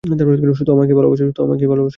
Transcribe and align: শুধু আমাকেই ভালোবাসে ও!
শুধু 0.59 0.71
আমাকেই 0.71 0.97
ভালোবাসে 0.99 1.23
ও! 1.25 1.85